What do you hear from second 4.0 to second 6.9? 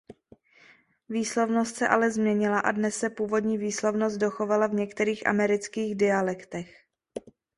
dochovala v některých amerických dialektech.